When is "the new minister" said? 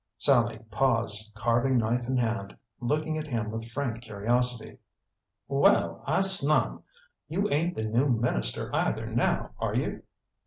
7.75-8.75